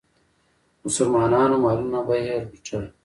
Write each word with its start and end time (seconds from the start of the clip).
مسلمانانو 0.85 1.55
مالونه 1.63 1.99
به 2.07 2.15
یې 2.25 2.35
لوټل. 2.49 2.83